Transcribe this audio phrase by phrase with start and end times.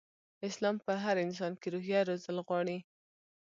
[0.47, 2.77] اسلام په هر انسان کې روحيه روزل غواړي.